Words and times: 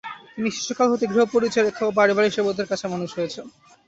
তিনি 0.33 0.49
শিশুকাল 0.51 0.87
হতে 0.91 1.05
গৃহপরিচারিকা 1.11 1.81
ও 1.85 1.97
পারিবারিক 1.97 2.31
সেবকদের 2.33 2.69
কাছে 2.71 2.85
মানুষ 2.87 3.09
হয়েছেন। 3.17 3.45